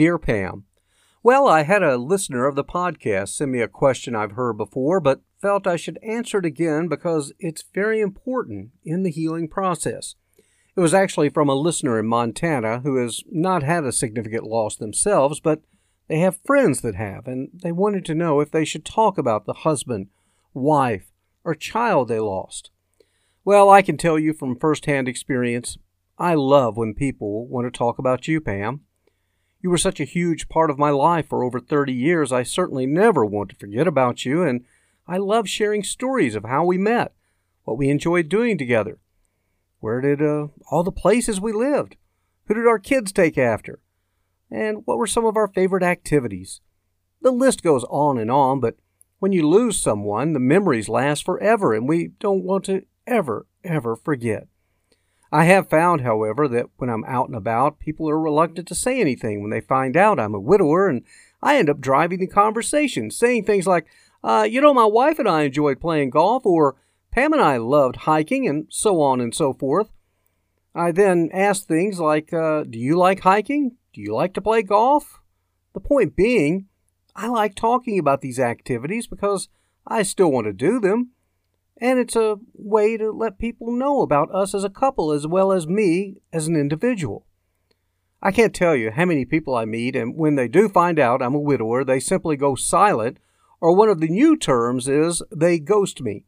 [0.00, 0.64] Dear Pam,
[1.22, 4.98] Well, I had a listener of the podcast send me a question I've heard before,
[4.98, 10.14] but felt I should answer it again because it's very important in the healing process.
[10.74, 14.74] It was actually from a listener in Montana who has not had a significant loss
[14.74, 15.60] themselves, but
[16.08, 19.44] they have friends that have, and they wanted to know if they should talk about
[19.44, 20.06] the husband,
[20.54, 21.12] wife,
[21.44, 22.70] or child they lost.
[23.44, 25.76] Well, I can tell you from firsthand experience,
[26.16, 28.80] I love when people want to talk about you, Pam.
[29.62, 32.86] You were such a huge part of my life for over 30 years, I certainly
[32.86, 34.64] never want to forget about you, and
[35.06, 37.12] I love sharing stories of how we met,
[37.64, 38.98] what we enjoyed doing together.
[39.80, 41.96] Where did uh, all the places we lived?
[42.46, 43.80] Who did our kids take after?
[44.50, 46.60] And what were some of our favorite activities?
[47.20, 48.76] The list goes on and on, but
[49.18, 53.94] when you lose someone, the memories last forever, and we don't want to ever, ever
[53.94, 54.48] forget.
[55.32, 59.00] I have found, however, that when I'm out and about, people are reluctant to say
[59.00, 61.04] anything when they find out I'm a widower, and
[61.42, 63.86] I end up driving the conversation, saying things like,
[64.24, 66.76] uh, you know, my wife and I enjoyed playing golf, or
[67.12, 69.90] Pam and I loved hiking, and so on and so forth.
[70.74, 73.76] I then ask things like, uh, do you like hiking?
[73.92, 75.20] Do you like to play golf?
[75.74, 76.66] The point being,
[77.14, 79.48] I like talking about these activities because
[79.86, 81.10] I still want to do them
[81.80, 85.50] and it's a way to let people know about us as a couple as well
[85.50, 87.26] as me as an individual.
[88.22, 91.22] I can't tell you how many people I meet, and when they do find out
[91.22, 93.18] I'm a widower, they simply go silent,
[93.62, 96.24] or one of the new terms is they ghost me.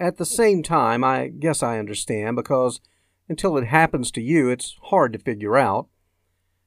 [0.00, 2.80] At the same time, I guess I understand because
[3.28, 5.88] until it happens to you, it's hard to figure out.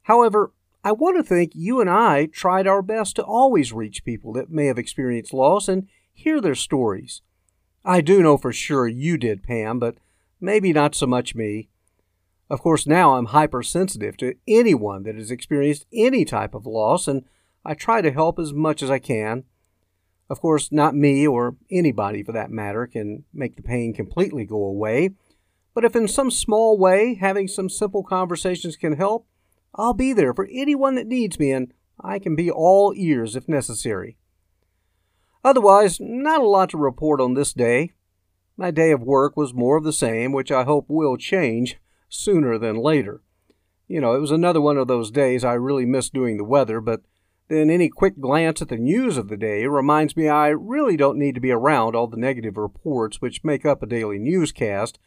[0.04, 0.54] However,
[0.84, 4.52] I want to think you and I tried our best to always reach people that
[4.52, 7.22] may have experienced loss and hear their stories.
[7.90, 9.96] I do know for sure you did, Pam, but
[10.42, 11.70] maybe not so much me.
[12.50, 17.24] Of course, now I'm hypersensitive to anyone that has experienced any type of loss, and
[17.64, 19.46] I try to help as much as I can.
[20.30, 24.66] Of course, not me or anybody for that matter can make the pain completely go
[24.66, 25.12] away,
[25.74, 29.26] but if in some small way having some simple conversations can help,
[29.76, 33.48] I'll be there for anyone that needs me, and I can be all ears if
[33.48, 34.18] necessary.
[35.48, 37.94] Otherwise, not a lot to report on this day.
[38.58, 41.78] My day of work was more of the same, which I hope will change
[42.10, 43.22] sooner than later.
[43.88, 46.82] You know, it was another one of those days I really miss doing the weather,
[46.82, 47.00] but
[47.48, 51.18] then any quick glance at the news of the day reminds me I really don't
[51.18, 55.00] need to be around all the negative reports which make up a daily newscast,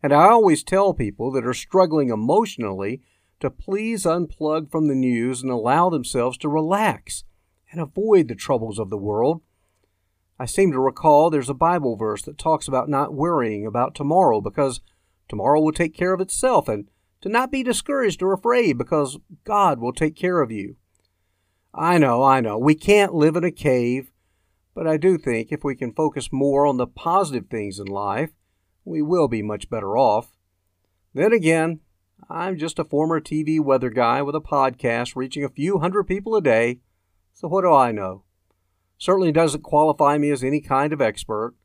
[0.00, 3.02] and I always tell people that are struggling emotionally
[3.40, 7.24] to please unplug from the news and allow themselves to relax
[7.72, 9.42] and avoid the troubles of the world
[10.38, 14.40] I seem to recall there's a Bible verse that talks about not worrying about tomorrow
[14.40, 14.80] because
[15.28, 16.88] tomorrow will take care of itself and
[17.20, 20.76] to not be discouraged or afraid because God will take care of you.
[21.74, 24.10] I know, I know, we can't live in a cave,
[24.74, 28.30] but I do think if we can focus more on the positive things in life,
[28.84, 30.36] we will be much better off.
[31.14, 31.80] Then again,
[32.28, 36.36] I'm just a former TV weather guy with a podcast reaching a few hundred people
[36.36, 36.80] a day,
[37.32, 38.24] so what do I know?
[39.02, 41.56] Certainly doesn't qualify me as any kind of expert,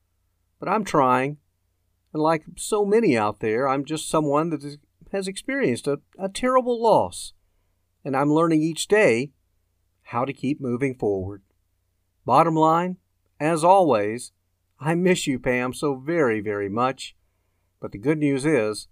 [0.59, 1.37] but I'm trying.
[2.11, 4.79] And like so many out there, I'm just someone that
[5.11, 7.33] has experienced a, a terrible loss.
[8.03, 9.33] And I'm learning each day
[10.05, 11.43] how to keep moving forward.
[12.25, 12.97] Bottom line,
[13.39, 14.31] as always,
[14.79, 17.15] I miss you, Pam, so very, very much.
[17.79, 18.87] But the good news is,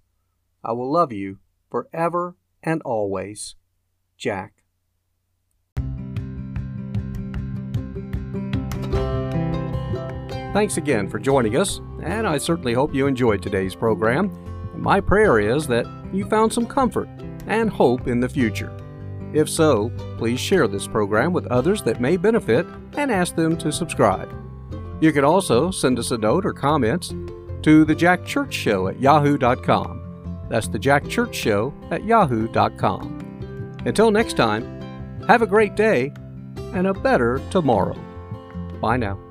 [0.63, 1.39] I will love you
[1.71, 3.55] forever and always.
[4.19, 4.64] Jack.
[10.55, 14.29] Thanks again for joining us, and I certainly hope you enjoyed today's program.
[14.73, 17.09] And my prayer is that you found some comfort
[17.45, 18.71] and hope in the future.
[19.33, 22.65] If so, please share this program with others that may benefit
[22.95, 24.33] and ask them to subscribe.
[25.01, 27.13] You can also send us a note or comments
[27.63, 30.45] to the Jack Church Show at yahoo.com.
[30.49, 33.81] That's the Jack Church Show at yahoo.com.
[33.85, 34.63] Until next time,
[35.27, 36.13] have a great day
[36.73, 37.97] and a better tomorrow.
[38.79, 39.24] Bye now.